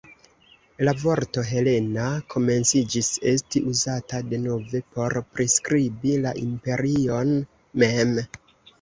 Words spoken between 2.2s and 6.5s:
komenciĝis esti uzata denove por priskribi la